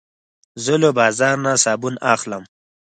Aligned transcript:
زه 0.63 0.73
له 0.83 0.89
بازار 0.97 1.35
نه 1.45 1.53
صابون 1.63 1.95
اخلم. 2.13 2.43